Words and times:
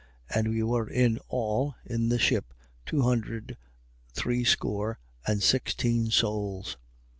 27:37. 0.31 0.39
And 0.39 0.47
we 0.47 0.63
were 0.63 0.89
in 0.89 1.19
all 1.27 1.75
in 1.85 2.09
the 2.09 2.17
ship 2.17 2.55
two 2.87 3.03
hundred 3.03 3.55
threescore 4.15 4.97
and 5.27 5.43
sixteen 5.43 6.09
souls. 6.09 6.75